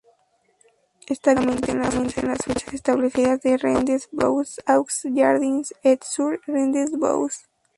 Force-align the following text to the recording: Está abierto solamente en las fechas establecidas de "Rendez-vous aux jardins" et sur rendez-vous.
Está 1.05 1.29
abierto 1.29 1.67
solamente 1.67 2.21
en 2.21 2.29
las 2.29 2.43
fechas 2.43 2.73
establecidas 2.73 3.39
de 3.43 3.55
"Rendez-vous 3.55 4.59
aux 4.67 5.07
jardins" 5.15 5.71
et 5.83 6.03
sur 6.03 6.39
rendez-vous. 6.47 7.29